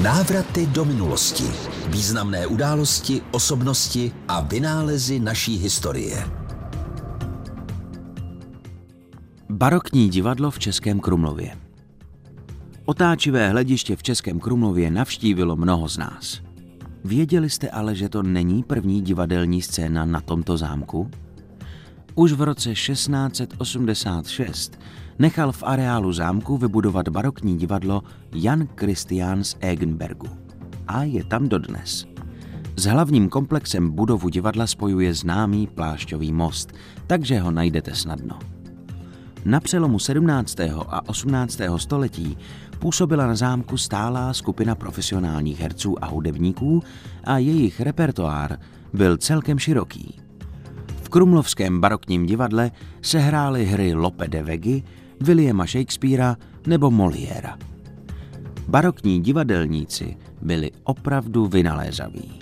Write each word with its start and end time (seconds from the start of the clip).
Návraty 0.00 0.66
do 0.66 0.84
minulosti. 0.84 1.44
Významné 1.88 2.46
události, 2.46 3.22
osobnosti 3.30 4.12
a 4.28 4.40
vynálezy 4.40 5.20
naší 5.20 5.58
historie. 5.58 6.24
Barokní 9.50 10.08
divadlo 10.08 10.50
v 10.50 10.58
Českém 10.58 11.00
Krumlově. 11.00 11.56
Otáčivé 12.84 13.50
hlediště 13.50 13.96
v 13.96 14.02
Českém 14.02 14.40
Krumlově 14.40 14.90
navštívilo 14.90 15.56
mnoho 15.56 15.88
z 15.88 15.98
nás. 15.98 16.40
Věděli 17.04 17.50
jste 17.50 17.70
ale, 17.70 17.94
že 17.94 18.08
to 18.08 18.22
není 18.22 18.62
první 18.62 19.02
divadelní 19.02 19.62
scéna 19.62 20.04
na 20.04 20.20
tomto 20.20 20.56
zámku? 20.56 21.10
Už 22.14 22.32
v 22.32 22.42
roce 22.42 22.74
1686 22.74 24.78
nechal 25.22 25.52
v 25.52 25.62
areálu 25.62 26.12
zámku 26.12 26.58
vybudovat 26.58 27.08
barokní 27.08 27.56
divadlo 27.56 28.02
Jan 28.34 28.68
Christian 28.76 29.44
z 29.44 29.56
Egenbergu. 29.60 30.26
A 30.88 31.02
je 31.02 31.24
tam 31.24 31.48
dodnes. 31.48 32.06
S 32.76 32.84
hlavním 32.84 33.28
komplexem 33.28 33.90
budovu 33.90 34.28
divadla 34.28 34.66
spojuje 34.66 35.14
známý 35.14 35.66
plášťový 35.66 36.32
most, 36.32 36.72
takže 37.06 37.40
ho 37.40 37.50
najdete 37.50 37.94
snadno. 37.94 38.38
Na 39.44 39.60
přelomu 39.60 39.98
17. 39.98 40.60
a 40.88 41.08
18. 41.08 41.60
století 41.76 42.38
působila 42.78 43.26
na 43.26 43.34
zámku 43.34 43.76
stálá 43.76 44.32
skupina 44.32 44.74
profesionálních 44.74 45.60
herců 45.60 46.04
a 46.04 46.06
hudebníků 46.06 46.82
a 47.24 47.38
jejich 47.38 47.80
repertoár 47.80 48.58
byl 48.92 49.16
celkem 49.16 49.58
široký. 49.58 50.20
V 51.02 51.08
Krumlovském 51.08 51.80
barokním 51.80 52.26
divadle 52.26 52.70
se 53.02 53.18
hrály 53.18 53.66
hry 53.66 53.94
Lope 53.94 54.28
de 54.28 54.42
Vegy, 54.42 54.82
Williama 55.22 55.66
Shakespearea 55.66 56.36
nebo 56.66 56.90
Moliéra. 56.90 57.58
Barokní 58.68 59.20
divadelníci 59.20 60.16
byli 60.42 60.70
opravdu 60.84 61.46
vynalézaví. 61.46 62.38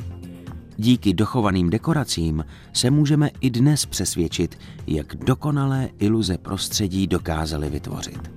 Díky 0.76 1.14
dochovaným 1.14 1.70
dekoracím 1.70 2.44
se 2.72 2.90
můžeme 2.90 3.30
i 3.40 3.50
dnes 3.50 3.86
přesvědčit, 3.86 4.58
jak 4.86 5.16
dokonalé 5.16 5.88
iluze 5.98 6.38
prostředí 6.38 7.06
dokázali 7.06 7.70
vytvořit. 7.70 8.30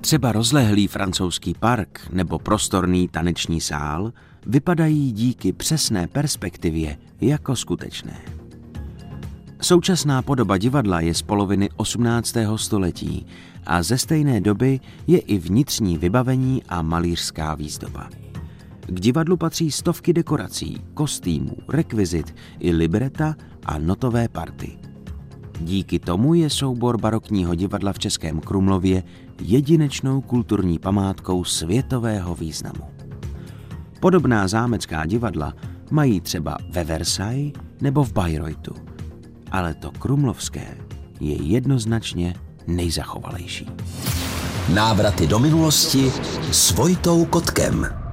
Třeba 0.00 0.32
rozlehlý 0.32 0.86
francouzský 0.86 1.54
park 1.54 2.00
nebo 2.12 2.38
prostorný 2.38 3.08
taneční 3.08 3.60
sál 3.60 4.12
vypadají 4.46 5.12
díky 5.12 5.52
přesné 5.52 6.06
perspektivě 6.06 6.98
jako 7.20 7.56
skutečné. 7.56 8.39
Současná 9.70 10.22
podoba 10.22 10.58
divadla 10.58 11.00
je 11.00 11.14
z 11.14 11.22
poloviny 11.22 11.68
18. 11.76 12.34
století 12.56 13.26
a 13.66 13.82
ze 13.82 13.98
stejné 13.98 14.40
doby 14.40 14.80
je 15.06 15.18
i 15.18 15.38
vnitřní 15.38 15.98
vybavení 15.98 16.62
a 16.68 16.82
malířská 16.82 17.54
výzdoba. 17.54 18.10
K 18.86 19.00
divadlu 19.00 19.36
patří 19.36 19.70
stovky 19.70 20.12
dekorací, 20.12 20.82
kostýmů, 20.94 21.56
rekvizit 21.68 22.34
i 22.58 22.72
libreta 22.72 23.34
a 23.66 23.78
notové 23.78 24.28
party. 24.28 24.78
Díky 25.60 25.98
tomu 25.98 26.34
je 26.34 26.50
soubor 26.50 27.00
barokního 27.00 27.54
divadla 27.54 27.92
v 27.92 27.98
Českém 27.98 28.40
Krumlově 28.40 29.02
jedinečnou 29.40 30.20
kulturní 30.20 30.78
památkou 30.78 31.44
světového 31.44 32.34
významu. 32.34 32.84
Podobná 34.00 34.48
zámecká 34.48 35.06
divadla 35.06 35.54
mají 35.90 36.20
třeba 36.20 36.56
ve 36.70 36.84
Versailles 36.84 37.52
nebo 37.80 38.04
v 38.04 38.12
Bayreuthu, 38.12 38.89
ale 39.50 39.74
to 39.74 39.90
krumlovské 39.90 40.76
je 41.20 41.42
jednoznačně 41.42 42.34
nejzachovalejší. 42.66 43.70
Návraty 44.74 45.26
do 45.26 45.38
minulosti 45.38 46.12
s 46.50 46.70
Vojtou 46.70 47.24
Kotkem. 47.24 48.09